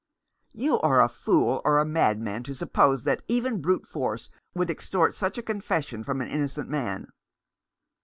[0.51, 5.13] ""You are a fool or a madman to suppose that even brute force would extort
[5.13, 7.11] such a confession from an innocent man."